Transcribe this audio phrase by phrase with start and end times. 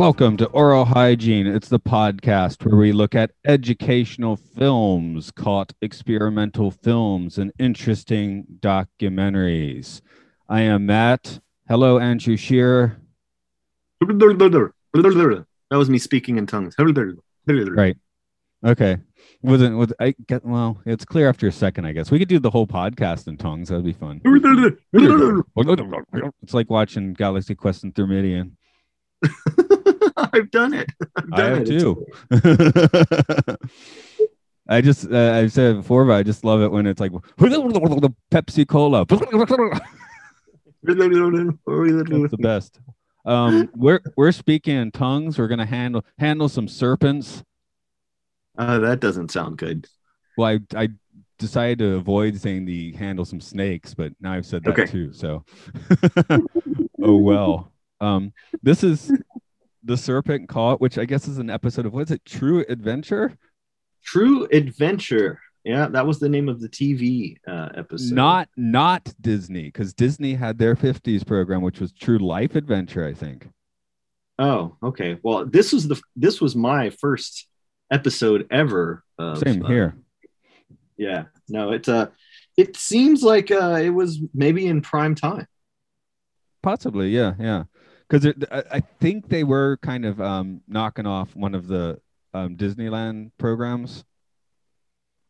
[0.00, 1.46] Welcome to Oral Hygiene.
[1.46, 10.00] It's the podcast where we look at educational films, caught experimental films, and interesting documentaries.
[10.48, 11.40] I am Matt.
[11.68, 12.96] Hello, Andrew Shearer.
[15.70, 16.74] That was me speaking in tongues.
[17.76, 17.98] Right.
[18.64, 18.96] Okay.
[19.42, 22.10] Wasn't was I get well, it's clear after a second, I guess.
[22.10, 23.68] We could do the whole podcast in tongues.
[23.68, 24.22] That'd be fun.
[26.42, 28.52] It's like watching Galaxy Quest and Thermidian.
[30.34, 30.90] I've done it.
[31.16, 31.66] I've done I have it.
[31.66, 32.06] too.
[34.68, 37.10] I just uh, I've said it before, but I just love it when it's like
[37.12, 39.04] the Pepsi Cola.
[39.06, 39.20] That's
[42.30, 42.80] the best.
[43.24, 45.38] Um, we're we're speaking in tongues.
[45.38, 47.42] We're gonna handle handle some serpents.
[48.56, 49.86] Uh, that doesn't sound good.
[50.36, 50.88] Well, I I
[51.38, 54.86] decided to avoid saying the handle some snakes, but now I've said that Okay.
[54.86, 55.12] too.
[55.12, 55.44] So,
[57.02, 57.72] oh well.
[58.02, 59.12] Um, this is
[59.82, 62.24] the serpent cult, which I guess is an episode of what is it?
[62.24, 63.36] True Adventure.
[64.04, 65.40] True Adventure.
[65.64, 68.14] Yeah, that was the name of the TV uh, episode.
[68.14, 73.12] Not not Disney, because Disney had their 50s program, which was True Life Adventure, I
[73.12, 73.48] think.
[74.38, 75.18] Oh, okay.
[75.22, 77.46] Well, this was the this was my first
[77.90, 79.04] episode ever.
[79.18, 79.96] Of, Same uh, here.
[80.96, 81.24] yeah.
[81.48, 82.06] No, it's uh
[82.56, 85.46] it seems like uh it was maybe in prime time.
[86.62, 87.64] Possibly, yeah, yeah.
[88.10, 92.00] Because I, I think they were kind of um, knocking off one of the
[92.34, 94.04] um, Disneyland programs.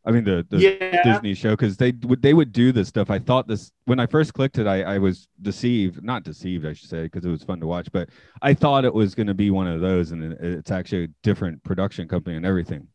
[0.03, 1.03] I mean, the, the yeah.
[1.03, 3.11] Disney show, because they would they would do this stuff.
[3.11, 6.73] I thought this when I first clicked it, I, I was deceived, not deceived, I
[6.73, 7.91] should say, because it was fun to watch.
[7.91, 8.09] But
[8.41, 11.07] I thought it was going to be one of those, and it, it's actually a
[11.21, 12.87] different production company and everything.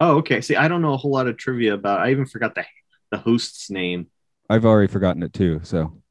[0.00, 0.40] Oh, okay.
[0.40, 2.00] See, I don't know a whole lot of trivia about.
[2.00, 2.64] I even forgot the
[3.10, 4.06] the host's name.
[4.48, 5.60] I've already forgotten it too.
[5.64, 6.02] So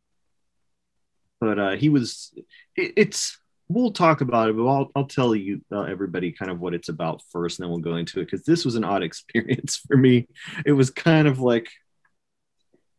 [1.41, 2.31] but uh, he was
[2.81, 3.37] it, it's
[3.69, 6.89] we'll talk about it but i'll, I'll tell you uh, everybody kind of what it's
[6.89, 9.95] about first and then we'll go into it because this was an odd experience for
[9.97, 10.27] me.
[10.65, 11.69] It was kind of like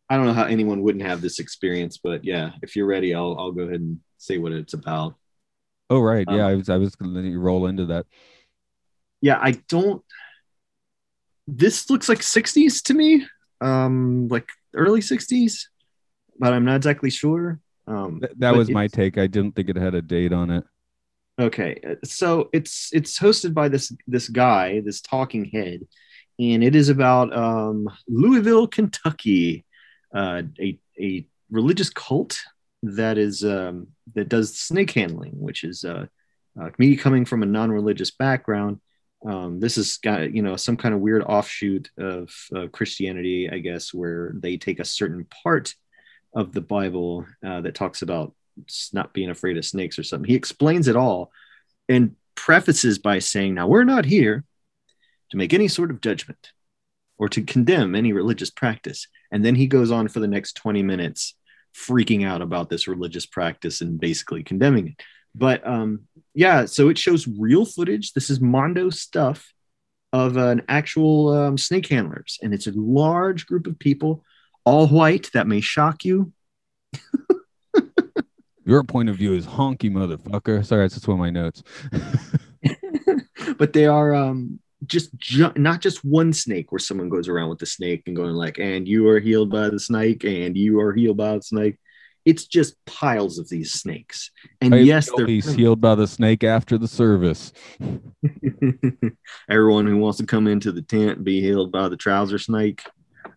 [0.09, 3.37] i don't know how anyone wouldn't have this experience but yeah if you're ready i'll,
[3.39, 5.15] I'll go ahead and say what it's about.
[5.91, 8.07] Oh right, yeah, Um, I was I was going to let you roll into that.
[9.21, 10.03] yeah i don't
[11.47, 13.27] this looks like 60s to me
[13.61, 15.67] um like early 60s
[16.39, 19.19] but i'm not exactly sure um Th- that was my take.
[19.19, 20.65] I didn't think it had a date on it.
[21.41, 25.81] Okay, so it's it's hosted by this this guy, this talking head,
[26.39, 29.65] and it is about um, Louisville, Kentucky,
[30.15, 32.39] uh, a a religious cult
[32.83, 36.07] that is um, that does snake handling, which is uh,
[36.61, 38.81] uh, me coming from a non-religious background.
[39.25, 43.59] Um, this is got you know some kind of weird offshoot of uh, Christianity, I
[43.59, 45.75] guess, where they take a certain part
[46.35, 48.35] of the Bible uh, that talks about
[48.93, 50.29] not being afraid of snakes or something.
[50.29, 51.33] He explains it all
[51.89, 54.45] and prefaces by saying, Now, we're not here
[55.31, 56.53] to make any sort of judgment
[57.19, 59.07] or to condemn any religious practice.
[59.31, 61.35] And then he goes on for the next 20 minutes
[61.75, 65.03] freaking out about this religious practice and basically condemning it.
[65.35, 66.03] But um,
[66.35, 68.13] yeah, so it shows real footage.
[68.13, 69.53] This is Mondo stuff
[70.13, 74.25] of an actual um, snake handlers, and it's a large group of people,
[74.65, 75.31] all white.
[75.33, 76.33] That may shock you.
[78.65, 80.65] Your point of view is honky, motherfucker.
[80.65, 81.63] Sorry, that's just one of my notes.
[83.59, 87.59] but they are um just ju- not just one snake where someone goes around with
[87.59, 90.93] the snake and going like and you are healed by the snake and you are
[90.93, 91.77] healed by the snake
[92.25, 94.31] it's just piles of these snakes
[94.61, 97.53] and Hey, yes they're He's healed by the snake after the service.
[99.49, 102.83] everyone who wants to come into the tent and be healed by the trouser snake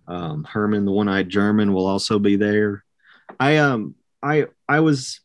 [0.08, 2.84] um, herman the one-eyed german will also be there
[3.40, 5.20] i um i i was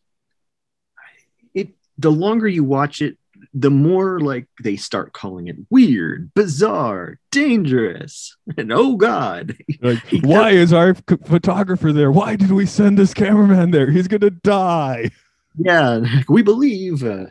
[1.55, 1.69] it
[1.99, 3.17] the longer you watch it
[3.53, 10.51] the more like they start calling it weird bizarre dangerous and oh god Like, why
[10.51, 12.13] is our photographer there?
[12.13, 13.91] Why did we send this cameraman there?
[13.91, 15.11] He's gonna die.
[15.59, 17.27] yeah we believe uh,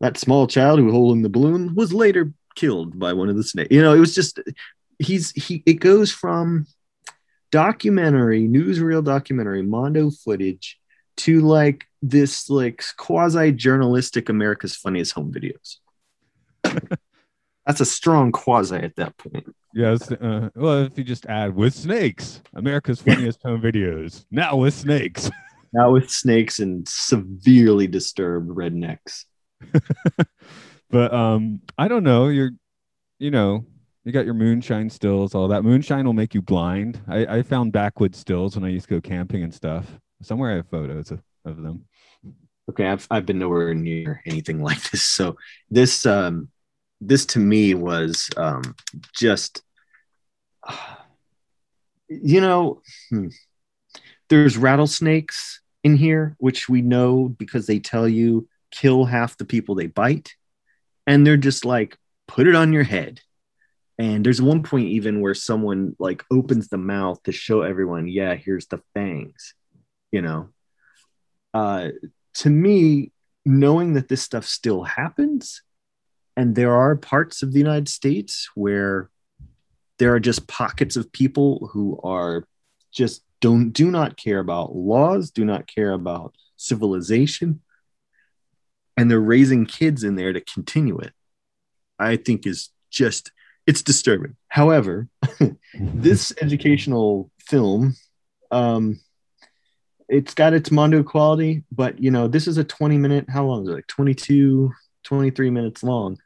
[0.00, 3.42] that small child who was holding the balloon was later killed by one of the
[3.44, 4.40] snakes you know it was just
[4.98, 6.66] he's he it goes from
[7.52, 10.80] documentary newsreel documentary mondo footage
[11.18, 15.76] to like this like quasi journalistic America's Funniest Home Videos.
[17.66, 19.54] That's a strong quasi at that point.
[19.72, 20.10] Yes.
[20.10, 24.24] Uh, well, if you just add with snakes, America's funniest home videos.
[24.30, 25.30] Now with snakes.
[25.74, 29.24] Now with snakes and severely disturbed rednecks.
[30.90, 32.28] but um, I don't know.
[32.28, 32.50] You're,
[33.18, 33.64] you know,
[34.04, 35.62] you got your moonshine stills, all that.
[35.62, 37.00] Moonshine will make you blind.
[37.06, 39.86] I, I found backwoods stills when I used to go camping and stuff.
[40.22, 41.84] Somewhere I have photos of, of them.
[42.70, 45.02] Okay, I've I've been nowhere near anything like this.
[45.02, 45.36] So
[45.70, 46.48] this um
[47.00, 48.74] this to me was um
[49.14, 49.62] just
[52.08, 53.28] you know hmm.
[54.28, 59.74] there's rattlesnakes in here which we know because they tell you kill half the people
[59.74, 60.34] they bite
[61.06, 61.96] and they're just like
[62.28, 63.20] put it on your head
[64.02, 68.34] and there's one point even where someone like opens the mouth to show everyone yeah
[68.34, 69.54] here's the fangs
[70.10, 70.50] you know?
[71.54, 71.88] Uh
[72.34, 73.12] to me
[73.44, 75.62] knowing that this stuff still happens
[76.36, 79.10] and there are parts of the united states where
[79.98, 82.46] there are just pockets of people who are
[82.92, 87.60] just don't do not care about laws do not care about civilization
[88.96, 91.12] and they're raising kids in there to continue it
[91.98, 93.30] i think is just
[93.66, 94.36] it's disturbing.
[94.48, 95.08] However
[95.74, 97.94] this educational film
[98.50, 99.00] um
[100.08, 103.62] it's got its mondo quality but you know this is a 20 minute how long
[103.62, 103.72] is it?
[103.72, 104.72] Like 22
[105.04, 106.18] 23 minutes long.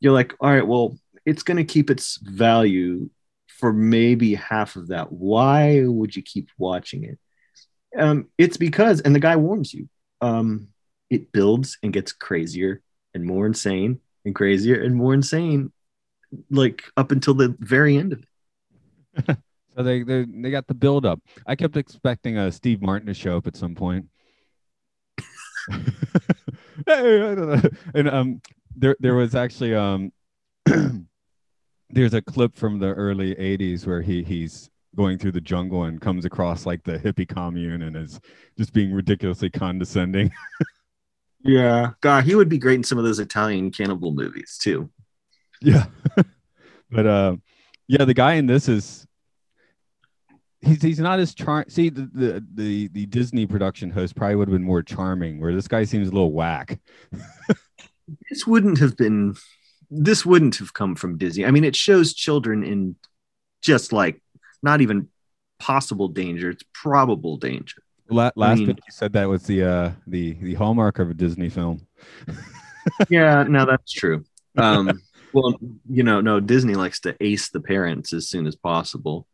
[0.00, 3.10] You're like all right well it's going to keep its value
[3.48, 5.12] for maybe half of that.
[5.12, 7.18] Why would you keep watching it?
[7.98, 9.88] Um, it's because and the guy warns you
[10.20, 10.68] um,
[11.10, 12.82] it builds and gets crazier
[13.14, 15.72] and more insane and crazier and more insane
[16.50, 18.24] like up until the very end of
[19.16, 19.36] it.
[19.78, 21.20] So they they, they got the build up.
[21.46, 24.06] I kept expecting uh, steve martin to show up at some point.
[26.86, 28.40] point and um
[28.74, 30.10] there there was actually um
[31.90, 36.00] there's a clip from the early 80s where he he's going through the jungle and
[36.00, 38.18] comes across like the hippie commune and is
[38.56, 40.30] just being ridiculously condescending.
[41.44, 41.92] Yeah.
[42.00, 44.90] God he would be great in some of those italian cannibal movies too
[45.62, 45.86] yeah.
[46.90, 47.36] But uh
[47.86, 49.06] yeah the guy in this is
[50.60, 54.48] he's he's not as charm see the, the the the disney production host probably would
[54.48, 56.78] have been more charming where this guy seems a little whack.
[58.30, 59.34] This wouldn't have been
[59.90, 61.44] this wouldn't have come from disney.
[61.44, 62.96] I mean it shows children in
[63.60, 64.22] just like
[64.62, 65.08] not even
[65.58, 67.82] possible danger it's probable danger.
[68.08, 71.14] Last I mean, week you said that was the uh the the hallmark of a
[71.14, 71.86] disney film.
[73.10, 74.24] Yeah no that's true.
[74.56, 75.02] Um
[75.32, 75.54] well
[75.88, 79.26] you know no disney likes to ace the parents as soon as possible.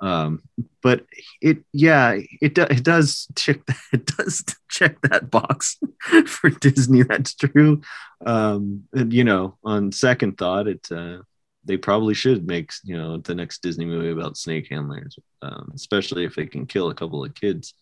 [0.00, 0.42] Um
[0.80, 1.06] but
[1.42, 5.78] it yeah it, do, it does check that it does check that box
[6.26, 7.80] for disney that's true.
[8.24, 11.18] Um and you know on second thought it uh
[11.64, 16.24] they probably should make you know the next disney movie about snake handlers um, especially
[16.24, 17.74] if they can kill a couple of kids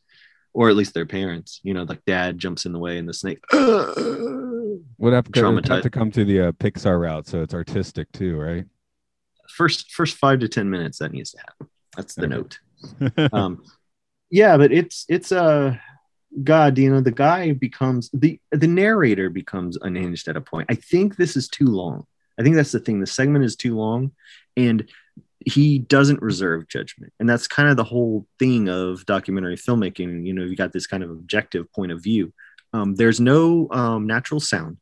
[0.52, 3.14] or at least their parents you know like dad jumps in the way and the
[3.14, 3.42] snake
[4.98, 8.36] would have to, have to come to the uh, pixar route so it's artistic too
[8.36, 8.64] right
[9.48, 12.58] first first five to ten minutes that needs to happen that's the note.
[13.32, 13.64] um,
[14.30, 15.76] yeah, but it's it's a uh,
[16.44, 16.78] God.
[16.78, 20.66] You know, the guy becomes the the narrator becomes unhinged at a point.
[20.70, 22.06] I think this is too long.
[22.38, 23.00] I think that's the thing.
[23.00, 24.12] The segment is too long,
[24.56, 24.88] and
[25.44, 30.26] he doesn't reserve judgment, and that's kind of the whole thing of documentary filmmaking.
[30.26, 32.32] You know, you got this kind of objective point of view.
[32.76, 34.76] Um, there's no um, natural sound.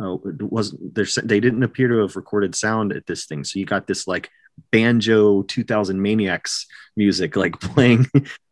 [0.00, 1.06] Uh, it wasn't there?
[1.22, 4.30] They didn't appear to have recorded sound at this thing, so you got this like
[4.72, 6.66] banjo 2000 maniacs
[6.96, 8.04] music like playing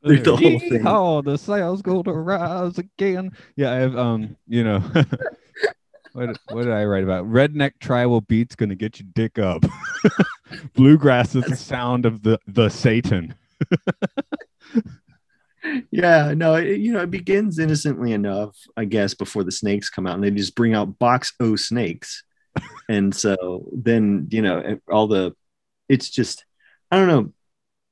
[0.04, 0.82] through the whole thing.
[0.84, 3.30] oh the sales go to rise again.
[3.56, 4.80] Yeah i have um you know
[6.12, 7.24] what, what did i write about?
[7.24, 9.64] Redneck tribal beats gonna get your dick up.
[10.74, 13.34] Bluegrass is the sound of the the satan
[15.90, 20.06] yeah no it, you know it begins innocently enough i guess before the snakes come
[20.06, 22.22] out and they just bring out box o snakes.
[22.88, 25.34] And so then you know eh, all the
[25.88, 26.44] it's just
[26.90, 27.32] i don't know.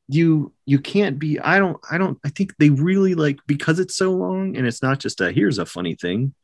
[0.09, 3.97] You you can't be i don't i don't i think they really like because it's
[3.97, 6.35] so long and it's not just a here's a funny thing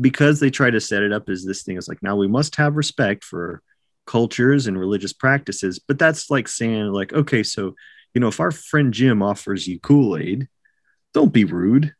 [0.00, 2.56] because they try to set it up as this thing is like now we must
[2.56, 3.62] have respect for
[4.06, 7.74] cultures and religious practices but that's like saying like okay so
[8.14, 10.48] you know if our friend jim offers you kool-aid
[11.14, 11.94] don't be rude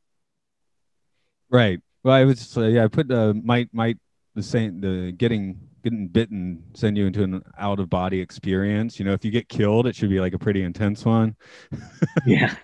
[1.50, 3.98] right well i was uh, yeah i put uh might might
[4.34, 8.98] the same the getting getting bitten send you into an out of body experience.
[8.98, 11.36] You know, if you get killed, it should be like a pretty intense one.
[12.26, 12.54] yeah.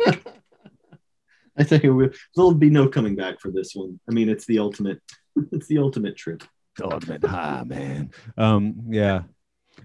[1.58, 3.98] I think will, there'll be no coming back for this one.
[4.08, 5.00] I mean, it's the ultimate.
[5.52, 6.42] It's the ultimate trip.
[6.82, 8.10] ultimate high, man.
[8.38, 9.24] Um, yeah.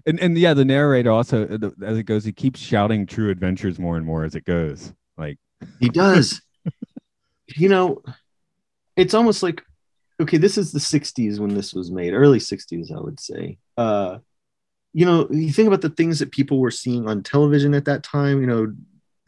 [0.06, 3.78] And and yeah, the narrator also uh, as it goes, he keeps shouting "True Adventures"
[3.78, 4.94] more and more as it goes.
[5.18, 5.38] Like,
[5.80, 6.40] He does.
[7.56, 8.02] you know,
[8.96, 9.62] it's almost like
[10.20, 13.58] okay, this is the 60s when this was made, early 60s, I would say.
[13.76, 14.18] Uh,
[14.92, 18.02] you know, you think about the things that people were seeing on television at that
[18.02, 18.72] time, you know,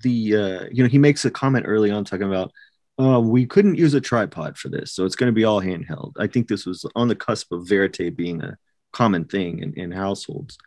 [0.03, 2.53] the uh, you know, he makes a comment early on talking about
[3.01, 6.13] uh, we couldn't use a tripod for this, so it's going to be all handheld.
[6.19, 8.57] I think this was on the cusp of verite being a
[8.93, 10.59] common thing in, in households,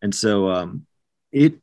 [0.00, 0.86] and so um,
[1.32, 1.54] it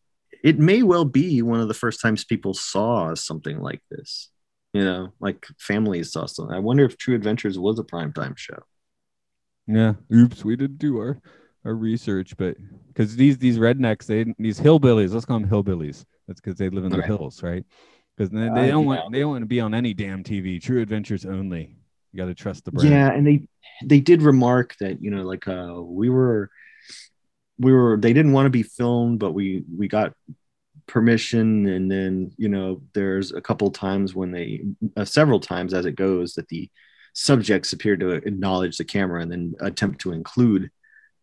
[0.44, 4.30] it may well be one of the first times people saw something like this.
[4.74, 6.56] You know, like families saw something.
[6.56, 8.60] I wonder if True Adventures was a primetime show.
[9.68, 11.20] yeah, oops, we didn't do our
[11.66, 12.58] our research, but
[12.88, 16.04] because these these rednecks, they these hillbillies, let's call them hillbillies.
[16.28, 17.08] That's because they live in the Right.
[17.08, 17.66] hills, right?
[18.18, 20.60] Because they, Uh, don't want they don't want to be on any damn TV.
[20.62, 21.78] True Adventures only.
[22.12, 22.92] You got to trust the brand.
[22.92, 23.48] Yeah, and they
[23.86, 26.50] they did remark that you know, like uh, we were
[27.60, 30.14] we were they didn't want to be filmed, but we we got
[30.88, 34.64] permission, and then you know, there's a couple times when they
[34.98, 36.70] uh, several times as it goes that the
[37.14, 40.72] subjects appear to acknowledge the camera and then attempt to include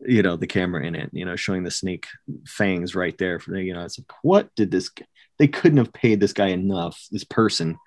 [0.06, 2.06] you know the camera in it you know showing the snake
[2.46, 3.38] fangs right there.
[3.38, 4.90] For you know it's like what did this
[5.38, 7.78] they couldn't have paid this guy enough this person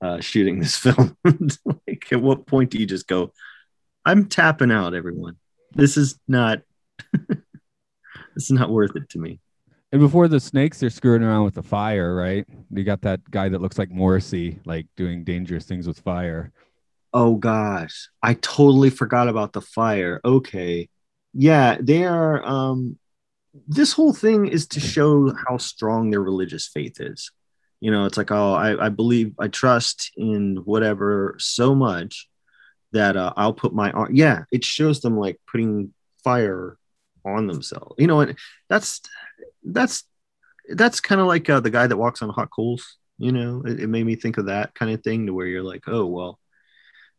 [0.00, 1.16] uh shooting this film.
[1.24, 3.32] Like at what point do you just go
[4.04, 5.36] i'm tapping out everyone.
[5.74, 6.62] This is not
[8.34, 9.40] this is not worth it to me.
[9.92, 12.46] And before the snakes, they're screwing around with the fire, right?
[12.70, 16.52] You got that guy that looks like Morrissey, like doing dangerous things with fire.
[17.12, 18.08] oh gosh.
[18.22, 20.20] I totally forgot about the fire.
[20.24, 20.88] Okay.
[21.34, 22.98] Yeah they are um
[23.68, 27.30] this whole thing is to show how strong their religious faith is.
[27.80, 32.28] You know it's like oh i, I believe i trust in whatever so much
[32.92, 36.78] that uh, i'll put my arm yeah it shows them like putting fire
[37.24, 37.94] on themselves.
[37.98, 38.38] You know and
[38.68, 39.00] that's
[39.64, 40.04] that's
[40.68, 43.62] that's kind of like uh, the guy that walks on hot coals you know?
[43.64, 46.06] It, it made me think of that kind of thing to where you're like oh
[46.06, 46.38] well.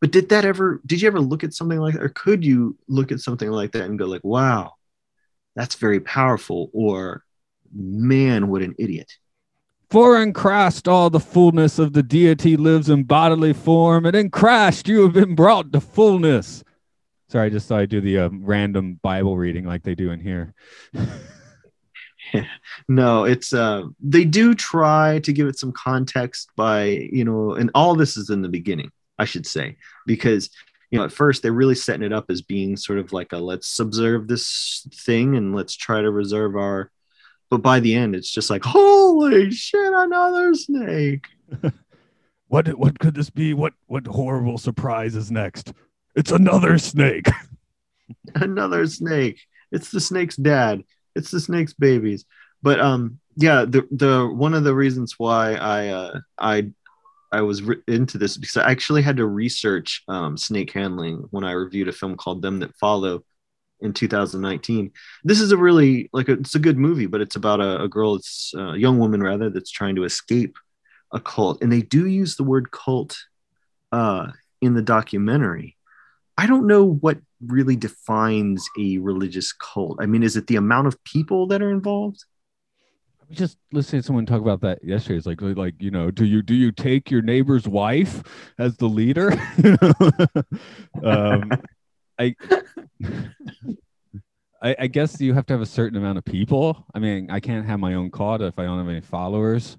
[0.02, 2.78] But did that ever did you ever look at something like that or could you
[2.88, 4.74] look at something like that and go like wow
[5.56, 7.24] that's very powerful or
[7.74, 9.12] man what an idiot.
[9.90, 14.32] For in Christ all the fullness of the deity lives in bodily form, and in
[14.32, 16.64] Christ you have been brought to fullness.
[17.34, 20.20] Sorry, I just thought I'd do the um, random Bible reading like they do in
[20.20, 20.54] here.
[22.88, 27.70] no it's uh they do try to give it some context by you know and
[27.76, 29.76] all this is in the beginning i should say
[30.08, 30.50] because
[30.90, 33.38] you know at first they're really setting it up as being sort of like a
[33.38, 36.90] let's observe this thing and let's try to reserve our
[37.50, 41.28] but by the end it's just like holy shit another snake
[42.54, 43.56] What what could this be?
[43.56, 45.74] What what horrible surprise is next?
[46.16, 47.28] It's another snake.
[48.36, 49.40] another snake.
[49.72, 50.84] It's the snake's dad.
[51.16, 52.26] It's the snake's babies.
[52.62, 56.72] But um, yeah, the the one of the reasons why I uh, I
[57.32, 61.44] I was re- into this because I actually had to research um, snake handling when
[61.44, 63.24] I reviewed a film called Them That Follow
[63.82, 64.92] in 2019.
[65.24, 67.88] This is a really like a, it's a good movie, but it's about a, a
[67.88, 70.58] girl, it's a young woman rather that's trying to escape
[71.12, 73.18] a cult, and they do use the word cult
[73.92, 74.28] uh,
[74.62, 75.76] in the documentary.
[76.38, 79.98] I don't know what really defines a religious cult.
[80.02, 82.24] I mean, is it the amount of people that are involved?
[83.22, 85.18] I was just listening to someone talk about that yesterday.
[85.18, 88.24] It's like like you know, do you do you take your neighbor's wife
[88.58, 89.32] as the leader?
[91.04, 91.52] um,
[92.20, 92.36] I,
[94.62, 96.86] I I guess you have to have a certain amount of people.
[96.94, 99.78] I mean, I can't have my own cult if I don't have any followers.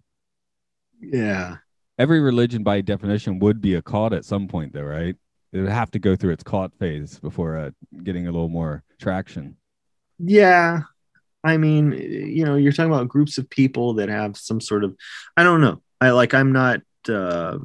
[1.01, 1.57] Yeah.
[1.99, 5.17] Every religion, by definition, would be a cult at some point, though, right?
[5.55, 7.71] It would have to go through its caught phase before uh,
[8.03, 9.57] getting a little more traction.
[10.19, 10.81] Yeah.
[11.45, 14.97] I mean, you know, you're talking about groups of people that have some sort of,
[15.37, 15.81] I don't know.
[16.01, 17.59] I like, I'm not uh,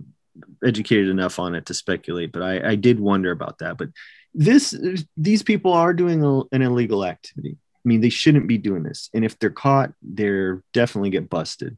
[0.63, 3.79] educated enough on it to speculate, but I, I did wonder about that.
[3.79, 3.89] But
[4.35, 4.79] this,
[5.17, 7.57] these people are doing a, an illegal activity.
[7.57, 9.09] I mean, they shouldn't be doing this.
[9.15, 11.75] And if they're caught, they're definitely get busted,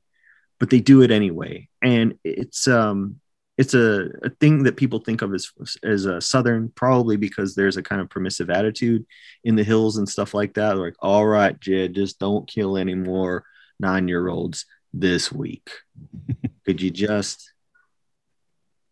[0.59, 1.69] but they do it anyway.
[1.81, 3.20] And it's, um,
[3.61, 5.51] it's a, a thing that people think of as
[5.83, 9.05] as a southern probably because there's a kind of permissive attitude
[9.43, 12.75] in the hills and stuff like that They're like all right jed just don't kill
[12.75, 13.45] any more
[13.79, 15.69] nine year olds this week
[16.65, 17.53] could you just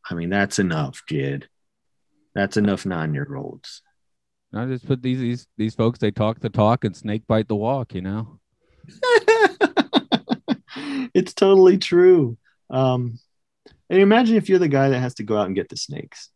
[0.08, 1.50] i mean that's enough jed
[2.36, 3.82] that's enough nine year olds
[4.52, 6.00] I just put these these these folks.
[6.00, 7.94] They talk the talk and snake bite the walk.
[7.94, 8.40] You know.
[11.14, 12.36] it's totally true
[12.72, 13.20] um
[13.90, 16.30] And imagine if you're the guy that has to go out and get the snakes.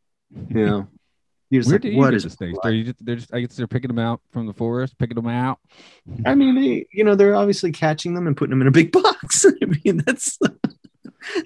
[0.50, 0.88] You know,
[1.50, 2.58] you're just Where like, do you what get is the snakes?
[2.64, 5.16] Are you just, they're just I guess they're picking them out from the forest, picking
[5.16, 5.60] them out.
[6.26, 8.92] I mean, they, you know, they're obviously catching them and putting them in a big
[9.04, 9.46] box.
[9.62, 10.40] I mean, that's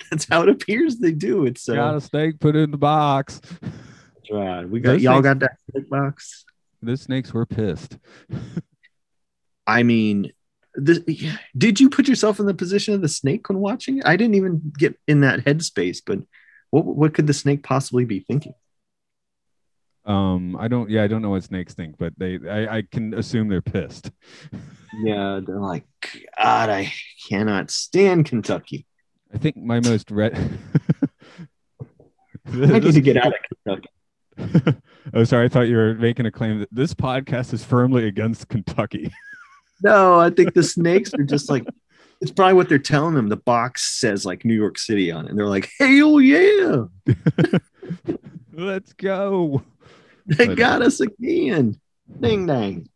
[0.10, 1.46] that's how it appears they do.
[1.46, 3.42] It's uh, Got a snake, put it in the box.
[4.32, 4.64] right.
[4.68, 6.46] We got Those y'all things- got that big box.
[6.82, 7.98] The snakes were pissed.
[9.66, 10.32] I mean,
[10.78, 14.06] the, did you put yourself in the position of the snake when watching it?
[14.06, 16.20] I didn't even get in that headspace, but
[16.70, 18.54] what what could the snake possibly be thinking?
[20.06, 20.90] Um, I don't.
[20.90, 22.40] Yeah, I don't know what snakes think, but they.
[22.50, 24.12] I, I can assume they're pissed.
[25.04, 25.84] Yeah, they're like,
[26.42, 26.94] God, I
[27.30, 28.88] cannot stand Kentucky.
[29.34, 30.34] I think my most red.
[32.48, 33.34] I need to get out of
[33.66, 34.82] Kentucky.
[35.14, 35.46] oh, sorry.
[35.46, 39.12] I thought you were making a claim that this podcast is firmly against Kentucky.
[39.84, 41.66] No, I think the snakes are just like
[42.22, 43.30] it's probably what they're telling them.
[43.30, 45.30] The box says like New York City on it.
[45.30, 46.86] And they're like, hell yeah,
[48.54, 49.62] Let's go.
[50.26, 51.80] they But- got us again.
[52.20, 52.88] Ding dang.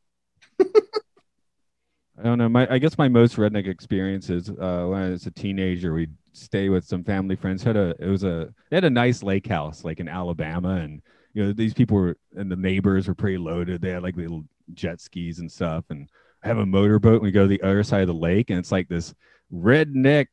[0.59, 2.49] I don't know.
[2.49, 6.69] My I guess my most redneck experiences uh, when I was a teenager, we'd stay
[6.69, 7.63] with some family friends.
[7.63, 11.01] Had a it was a they had a nice lake house like in Alabama, and
[11.33, 13.81] you know these people were and the neighbors were pretty loaded.
[13.81, 14.43] They had like little
[14.75, 16.07] jet skis and stuff, and
[16.43, 17.15] have a motorboat.
[17.15, 19.13] And we go to the other side of the lake, and it's like this
[19.53, 20.27] redneck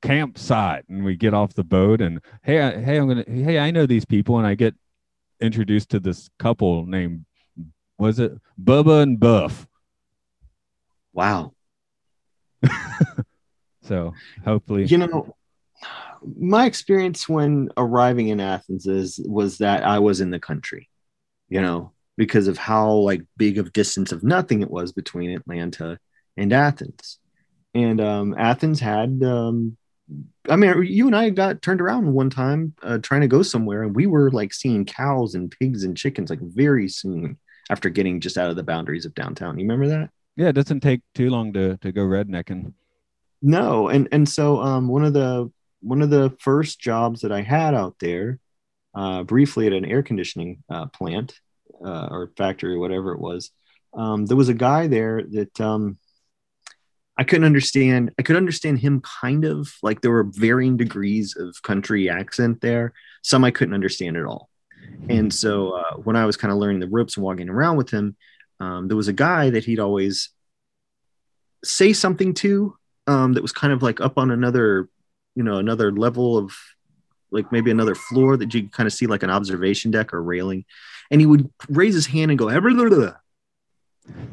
[0.00, 0.84] campsite.
[0.88, 3.86] And we get off the boat, and hey, I, hey, I'm gonna hey, I know
[3.86, 4.74] these people, and I get
[5.40, 7.24] introduced to this couple named
[7.98, 8.32] was it
[8.62, 9.66] Bubba and Buff.
[11.12, 11.52] Wow.
[13.82, 15.36] So hopefully, You know,
[16.38, 20.88] my experience when arriving in Athens is was that I was in the country,
[21.48, 25.98] you know, because of how like big of distance of nothing it was between Atlanta
[26.36, 27.18] and Athens.
[27.74, 29.76] And um, Athens had, um,
[30.48, 33.82] I mean, you and I got turned around one time uh, trying to go somewhere,
[33.82, 37.38] and we were like seeing cows and pigs and chickens like very soon
[37.70, 39.58] after getting just out of the boundaries of downtown.
[39.58, 40.10] You remember that?
[40.36, 42.72] yeah, it doesn't take too long to to go rednecking.
[43.40, 47.42] No, and and so um, one of the one of the first jobs that I
[47.42, 48.38] had out there,
[48.94, 51.34] uh, briefly at an air conditioning uh, plant
[51.84, 53.50] uh, or factory, or whatever it was,
[53.94, 55.98] um, there was a guy there that um,
[57.18, 58.12] I couldn't understand.
[58.18, 62.94] I could understand him kind of like there were varying degrees of country accent there.
[63.22, 64.48] Some I couldn't understand at all.
[65.08, 67.90] And so uh, when I was kind of learning the ropes and walking around with
[67.90, 68.16] him,
[68.60, 70.30] um, there was a guy that he'd always
[71.64, 74.88] say something to um, that was kind of like up on another,
[75.34, 76.56] you know, another level of
[77.30, 80.64] like maybe another floor that you kind of see like an observation deck or railing.
[81.10, 82.56] And he would raise his hand and go, and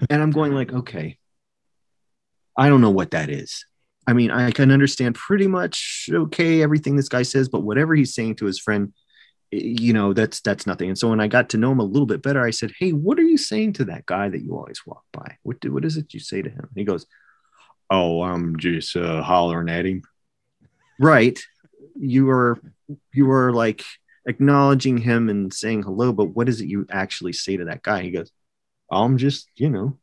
[0.09, 1.17] I'm going like, okay,
[2.57, 3.65] I don't know what that is.
[4.07, 8.15] I mean, I can understand pretty much okay everything this guy says, but whatever he's
[8.15, 8.93] saying to his friend,
[9.51, 10.89] you know that's that's nothing.
[10.89, 12.91] And so when i got to know him a little bit better i said hey
[12.91, 15.37] what are you saying to that guy that you always walk by?
[15.43, 16.59] What do, what is it you say to him?
[16.59, 17.05] And he goes
[17.89, 20.03] oh i'm just uh, hollering at him.
[21.01, 21.39] Right.
[21.97, 22.59] You were
[23.13, 23.85] you were like
[24.29, 28.01] acknowledging him and saying hello but what is it you actually say to that guy
[28.01, 28.31] he goes
[28.91, 29.97] i'm just you know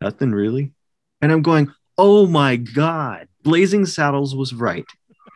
[0.00, 0.72] nothing really
[1.20, 4.86] and i'm going oh my god blazing saddles was right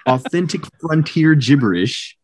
[0.06, 2.16] authentic frontier gibberish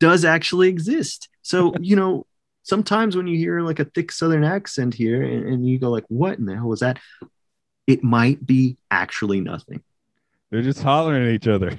[0.00, 1.28] does actually exist.
[1.42, 2.26] So, you know,
[2.62, 6.04] sometimes when you hear like a thick Southern accent here and, and you go like,
[6.08, 6.98] what in the hell was that?
[7.86, 9.82] It might be actually nothing.
[10.50, 11.78] They're just hollering at each other.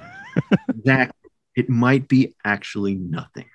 [0.69, 1.24] Exactly.
[1.55, 3.45] It might be actually nothing.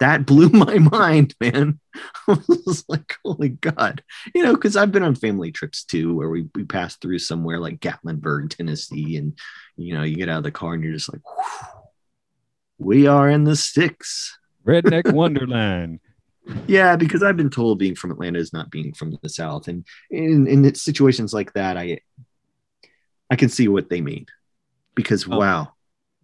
[0.00, 1.80] That blew my mind, man.
[2.28, 4.02] I was like, holy God.
[4.34, 7.58] You know, because I've been on family trips too, where we, we passed through somewhere
[7.58, 9.38] like Gatlinburg, Tennessee, and,
[9.76, 11.22] you know, you get out of the car and you're just like,
[12.78, 14.36] we are in the sticks.
[14.66, 16.00] Redneck Wonderland.
[16.66, 19.86] Yeah, because I've been told being from Atlanta is not being from the South, and
[20.10, 22.00] in in situations like that, I
[23.30, 24.26] I can see what they mean.
[24.94, 25.73] Because Oh, wow,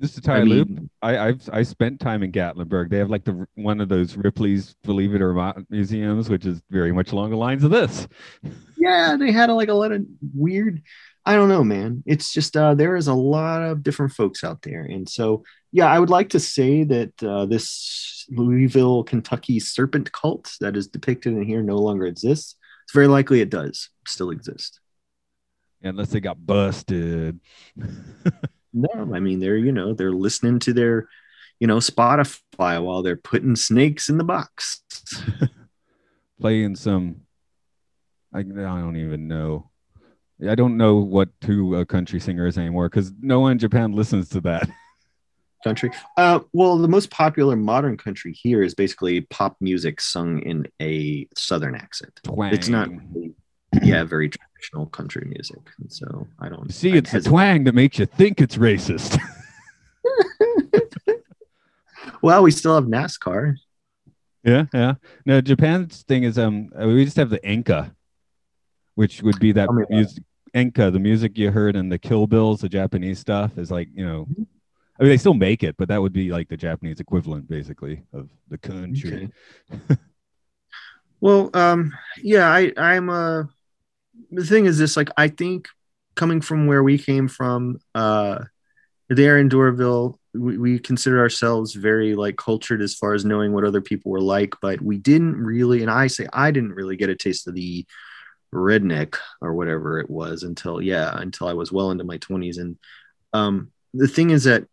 [0.00, 2.88] Just to tie I a loop, mean, I, I've I spent time in Gatlinburg.
[2.88, 6.62] They have like the one of those Ripley's Believe It or Not museums, which is
[6.70, 8.08] very much along the lines of this.
[8.78, 10.02] yeah, they had like a lot of
[10.34, 10.82] weird.
[11.26, 12.02] I don't know, man.
[12.06, 15.86] It's just uh, there is a lot of different folks out there, and so yeah,
[15.86, 21.34] I would like to say that uh, this Louisville, Kentucky serpent cult that is depicted
[21.34, 22.56] in here no longer exists.
[22.84, 24.80] It's very likely it does still exist.
[25.82, 27.38] Unless they got busted.
[28.72, 31.08] No, I mean they're you know they're listening to their
[31.58, 34.82] you know Spotify while they're putting snakes in the box.
[36.40, 37.22] Playing some
[38.32, 39.70] I, I don't even know.
[40.48, 43.92] I don't know what two a country singer is anymore because no one in Japan
[43.92, 44.68] listens to that.
[45.64, 45.90] country.
[46.16, 51.28] Uh, well, the most popular modern country here is basically pop music sung in a
[51.36, 52.18] southern accent.
[52.24, 52.52] Twang.
[52.54, 53.34] It's not, really,
[53.82, 54.30] yeah, very
[54.60, 55.58] traditional country music.
[55.80, 59.18] And so I don't See, I it's the twang that makes you think it's racist.
[62.22, 63.56] Well, we still have NASCAR.
[64.44, 64.94] yeah, yeah.
[65.24, 67.94] No, Japan's thing is um uh, we just have the enka,
[68.94, 69.96] which would be that Tell me about it.
[69.96, 73.88] music enka, the music you heard in the Kill Bills, the Japanese stuff is like,
[73.94, 74.26] you know,
[74.98, 78.02] I mean they still make it, but that would be like the Japanese equivalent basically
[78.12, 79.30] of the country.
[81.22, 81.92] Well, um,
[82.22, 83.42] yeah, I, I'm uh
[84.30, 85.68] the thing is this, like, I think
[86.14, 88.44] coming from where we came from, uh,
[89.08, 93.64] there in Doraville, we, we consider ourselves very like cultured as far as knowing what
[93.64, 97.10] other people were like, but we didn't really, and I say I didn't really get
[97.10, 97.84] a taste of the
[98.54, 102.58] redneck or whatever it was until yeah, until I was well into my twenties.
[102.58, 102.78] And
[103.32, 104.66] um, the thing is that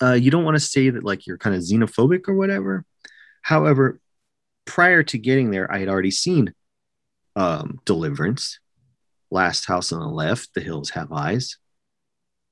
[0.00, 2.84] uh, you don't want to say that like you're kind of xenophobic or whatever.
[3.42, 4.00] However,
[4.64, 6.54] prior to getting there, I had already seen
[7.36, 8.58] um, Deliverance,
[9.30, 11.58] Last House on the Left, The Hills Have Eyes.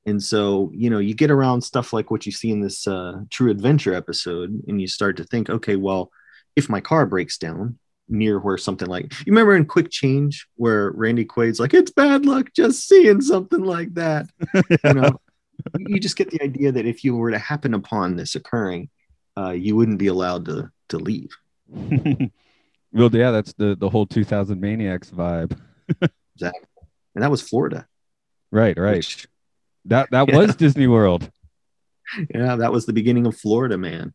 [0.06, 3.22] And so, you know, you get around stuff like what you see in this uh,
[3.30, 6.10] True Adventure episode, and you start to think, okay, well,
[6.56, 10.90] if my car breaks down near where something like you remember in Quick Change where
[10.90, 14.26] Randy Quaid's like, it's bad luck just seeing something like that.
[14.84, 15.20] You know,
[15.78, 18.90] you just get the idea that if you were to happen upon this occurring,
[19.38, 21.34] uh, you wouldn't be allowed to to leave.
[22.94, 25.58] well, yeah, that's the the whole 2000 Maniacs vibe.
[26.36, 26.66] Exactly,
[27.14, 27.86] and that was Florida.
[28.50, 28.96] Right, right.
[28.96, 29.28] which-
[29.84, 30.36] That that Yeah.
[30.38, 31.30] was Disney World.
[32.34, 34.14] yeah, that was the beginning of Florida, man.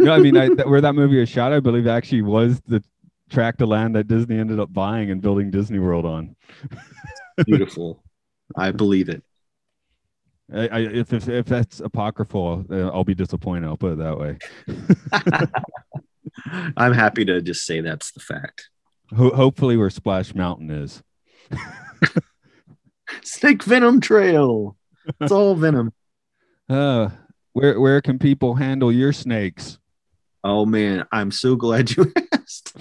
[0.00, 2.82] No, I mean I, that, where that movie was shot, I believe actually was the
[3.30, 6.34] tract of land that Disney ended up buying and building Disney World on.
[7.46, 8.02] Beautiful.
[8.56, 9.22] I believe it.
[10.52, 13.66] I, I, if, if if that's apocryphal, uh, I'll be disappointed.
[13.68, 14.38] I'll put it that way.
[16.76, 18.68] I'm happy to just say that's the fact.
[19.16, 21.02] Ho- hopefully, where Splash Mountain is.
[23.22, 24.76] Snake Venom Trail.
[25.20, 25.92] It's all venom.
[26.68, 27.10] Uh,
[27.52, 29.78] where where can people handle your snakes?
[30.42, 32.74] Oh man, I'm so glad you asked.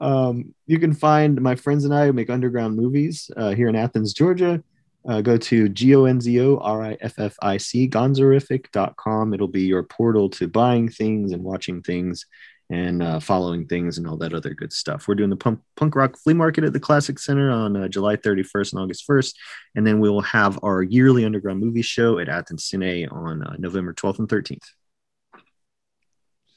[0.00, 3.74] um, you can find my friends and I who make underground movies uh, here in
[3.74, 4.62] Athens, Georgia.
[5.08, 9.34] Uh, go to G-O-N-Z-O-R-I-F-F-I-C, gonzorific.com.
[9.34, 12.26] It'll be your portal to buying things and watching things
[12.70, 15.08] and uh, following things and all that other good stuff.
[15.08, 18.16] We're doing the punk, punk rock flea market at the Classic Center on uh, July
[18.16, 19.34] 31st and August 1st.
[19.74, 23.94] And then we'll have our yearly underground movie show at Athens Cine on uh, November
[23.94, 24.58] 12th and 13th.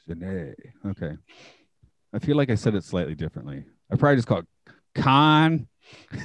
[0.10, 0.54] Cine.
[0.88, 1.14] Okay.
[2.14, 3.64] I feel like I said it slightly differently.
[3.90, 4.48] I probably just call it
[4.94, 5.70] con.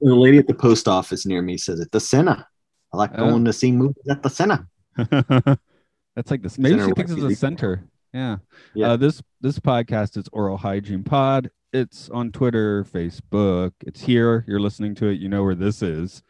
[0.00, 1.90] The lady at the post office near me says it.
[1.90, 2.46] The Senna.
[2.92, 3.28] I like Oh.
[3.30, 4.66] going to see movies at the Senna.
[4.96, 6.58] That's like this.
[6.58, 7.84] Maybe Center she thinks it's a center.
[8.12, 8.36] Yeah.
[8.74, 8.92] Yeah.
[8.92, 11.50] Uh, this this podcast is Oral Hygiene Pod.
[11.72, 13.72] It's on Twitter, Facebook.
[13.86, 14.44] It's here.
[14.48, 15.20] You're listening to it.
[15.20, 16.22] You know where this is.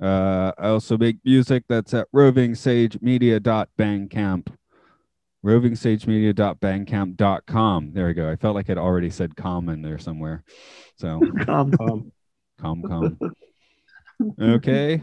[0.00, 4.46] Uh, I also make music that's at rovingsagemedia.bandcamp.
[5.44, 7.92] rovingsagemedia.bandcamp.com.
[7.92, 8.30] There we go.
[8.30, 10.44] I felt like I'd already said com in there somewhere.
[10.96, 12.12] So Come on.
[12.62, 13.18] Com com.
[14.40, 15.02] Okay.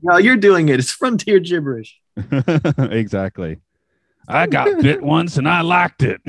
[0.00, 0.78] No, you're doing it.
[0.78, 2.00] It's frontier gibberish.
[2.78, 3.58] exactly.
[4.28, 6.20] I got bit once and I liked it.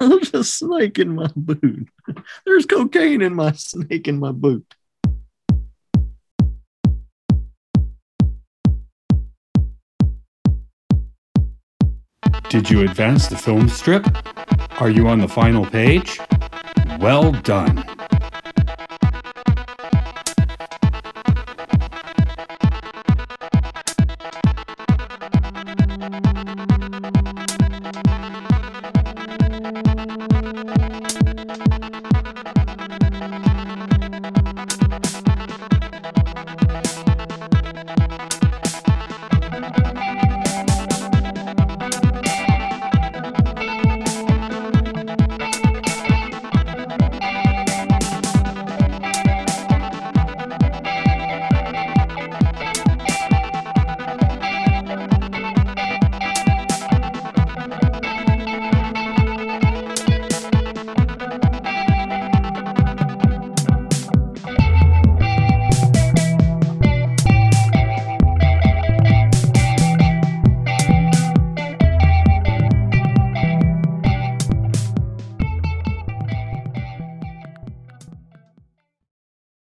[0.00, 1.88] I'm just snake in my boot.
[2.44, 4.74] There's cocaine in my snake in my boot.
[12.48, 14.04] Did you advance the film strip?
[14.80, 16.18] Are you on the final page?
[16.98, 17.84] Well done.